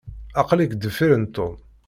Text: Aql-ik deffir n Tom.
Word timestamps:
Aql-ik 0.41 0.71
deffir 0.81 1.11
n 1.17 1.25
Tom. 1.35 1.55